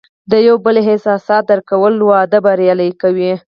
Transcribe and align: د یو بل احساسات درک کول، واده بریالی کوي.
د 0.31 0.33
یو 0.47 0.55
بل 0.65 0.75
احساسات 0.83 1.43
درک 1.49 1.65
کول، 1.71 1.93
واده 2.09 2.37
بریالی 2.45 2.91
کوي. 3.01 3.33